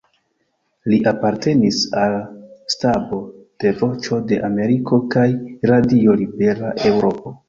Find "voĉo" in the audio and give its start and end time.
3.81-4.19